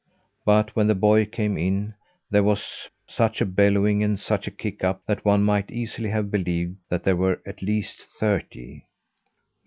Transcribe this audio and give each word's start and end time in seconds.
But 0.45 0.75
when 0.75 0.87
the 0.87 0.95
boy 0.95 1.25
came 1.27 1.59
in, 1.59 1.93
there 2.31 2.41
was 2.41 2.89
such 3.05 3.39
a 3.39 3.45
bellowing 3.45 4.01
and 4.01 4.19
such 4.19 4.47
a 4.47 4.49
kick 4.49 4.83
up, 4.83 5.03
that 5.05 5.23
one 5.23 5.43
might 5.43 5.69
easily 5.69 6.09
have 6.09 6.31
believed 6.31 6.77
that 6.89 7.03
there 7.03 7.15
were 7.15 7.39
at 7.45 7.61
least 7.61 8.07
thirty. 8.19 8.87